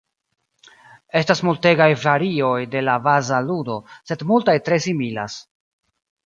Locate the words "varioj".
2.05-2.55